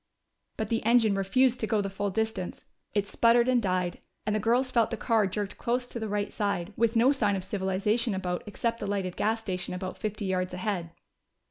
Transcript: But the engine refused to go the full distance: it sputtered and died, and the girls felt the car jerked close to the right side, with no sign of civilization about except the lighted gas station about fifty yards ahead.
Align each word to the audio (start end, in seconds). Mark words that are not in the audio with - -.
But 0.57 0.69
the 0.69 0.83
engine 0.83 1.13
refused 1.13 1.59
to 1.59 1.67
go 1.67 1.79
the 1.79 1.87
full 1.87 2.09
distance: 2.09 2.65
it 2.95 3.07
sputtered 3.07 3.47
and 3.47 3.61
died, 3.61 3.99
and 4.25 4.33
the 4.35 4.39
girls 4.39 4.71
felt 4.71 4.89
the 4.89 4.97
car 4.97 5.27
jerked 5.27 5.59
close 5.59 5.85
to 5.85 5.99
the 5.99 6.09
right 6.09 6.31
side, 6.33 6.73
with 6.75 6.95
no 6.95 7.11
sign 7.11 7.35
of 7.35 7.43
civilization 7.43 8.15
about 8.15 8.41
except 8.47 8.79
the 8.79 8.87
lighted 8.87 9.15
gas 9.15 9.41
station 9.41 9.75
about 9.75 9.99
fifty 9.99 10.25
yards 10.25 10.55
ahead. 10.55 10.89